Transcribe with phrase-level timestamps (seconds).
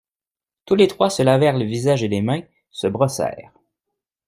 [0.65, 3.51] Tous les trois se lavèrent le visage et les mains, se brossèrent.